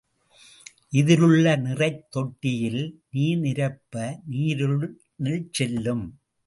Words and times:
இதிலுள்ள 0.91 1.55
நிறைத் 1.55 2.11
தொட்டியில் 2.11 2.81
நீர் 3.09 3.39
நிரப்ப, 3.39 3.93
நீரினுள் 4.29 5.47
செல்லும். 5.51 6.05